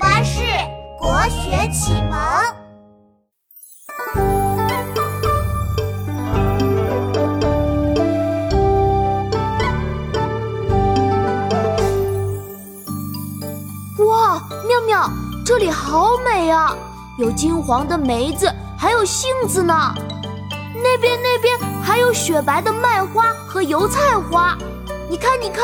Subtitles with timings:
[0.00, 0.40] 巴士
[0.98, 2.18] 国学启蒙。
[14.08, 15.10] 哇，妙妙，
[15.44, 16.74] 这里好美啊！
[17.18, 19.94] 有金黄的梅子，还有杏子呢。
[20.82, 24.56] 那边那边还有雪白的麦花和油菜花，
[25.10, 25.62] 你看，你看，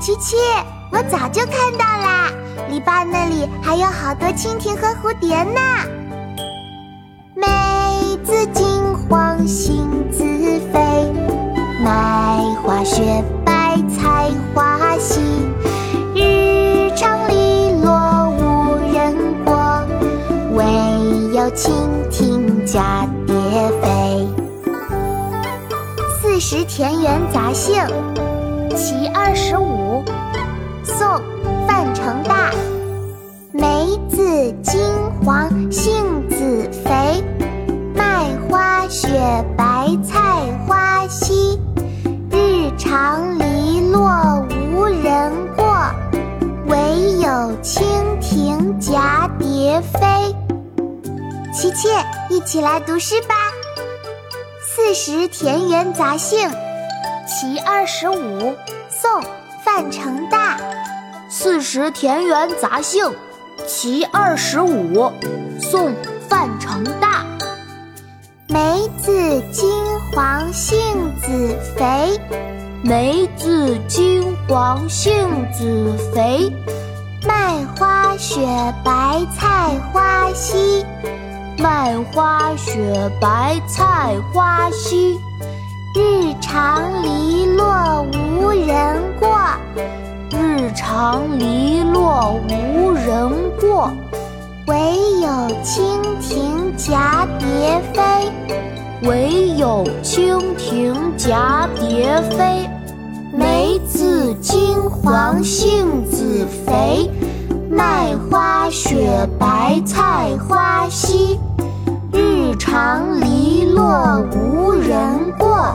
[0.00, 0.36] 琪琪。
[0.90, 2.30] 我早就看到啦，
[2.68, 5.60] 篱笆那里还有好多蜻蜓和蝴蝶呢。
[7.34, 7.46] 梅
[8.24, 8.66] 子金
[9.08, 10.22] 黄，杏子
[10.72, 11.12] 肥，
[11.82, 15.20] 麦花雪白，菜花稀。
[16.14, 19.14] 日长篱落无人
[19.44, 19.82] 过，
[20.52, 20.64] 惟
[21.32, 21.70] 有蜻
[22.10, 23.34] 蜓蛱蝶
[23.80, 24.28] 飞。
[26.20, 27.82] 四时田园杂兴，
[28.76, 30.04] 其二十五。
[30.82, 31.06] 宋·
[31.98, 32.52] 成大，
[33.50, 34.80] 梅子金
[35.24, 37.24] 黄，杏子肥，
[37.92, 39.08] 麦花雪
[39.56, 40.20] 白，菜
[40.64, 41.58] 花稀。
[42.30, 45.66] 日长篱落无人过，
[46.68, 47.28] 惟有
[47.64, 47.82] 蜻
[48.20, 49.98] 蜓蛱蝶飞。
[51.52, 51.88] 琪琪，
[52.30, 53.34] 一起来读诗吧，
[54.64, 56.48] 《四时田园杂兴》，
[57.26, 58.54] 其二十五，
[58.88, 59.20] 宋·
[59.64, 60.56] 范成大。
[61.40, 63.04] 《四时田园杂兴·
[63.64, 64.92] 其二十五》
[65.60, 65.90] 宋·
[66.28, 67.24] 范成大。
[68.48, 69.70] 梅子金
[70.12, 70.76] 黄，杏
[71.20, 72.18] 子肥。
[72.82, 76.52] 梅子金黄，杏子肥。
[77.24, 78.40] 麦花雪
[78.84, 80.84] 白，菜花稀。
[81.56, 85.16] 麦花雪白，菜花稀。
[85.94, 88.27] 日长篱落无。
[91.18, 93.28] 日长篱落无人
[93.60, 93.90] 过，
[94.66, 95.28] 惟有
[95.64, 98.30] 蜻蜓蛱蝶飞。
[99.02, 102.70] 惟有蜻蜓蛱蝶飞。
[103.32, 107.10] 梅子金黄，杏子肥，
[107.68, 111.36] 麦花雪白，菜花稀。
[112.12, 115.74] 日长篱落无人过，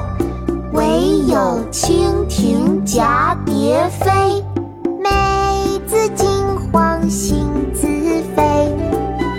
[0.71, 4.22] 惟有蜻蜓蛱蝶飞。
[7.03, 7.87] 梅子金黄，杏子
[8.33, 8.75] 肥，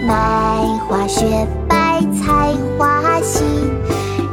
[0.06, 3.42] 麦花雪白，菜花稀。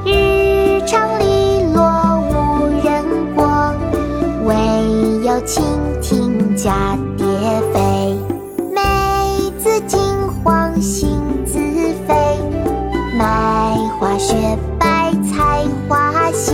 [0.06, 3.74] 日长篱落无人过，
[4.44, 4.54] 惟
[5.24, 5.62] 有蜻
[6.02, 7.26] 蜓蛱蝶
[7.74, 8.18] 飞。
[8.74, 10.00] 梅子金
[10.44, 11.58] 黄，杏子
[12.06, 12.38] 肥，
[13.18, 16.54] 麦花雪白，菜花稀。